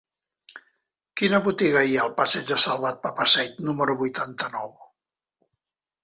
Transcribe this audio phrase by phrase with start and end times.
[1.21, 4.73] Quina botiga hi ha al passeig de Salvat Papasseit número vuitanta-nou?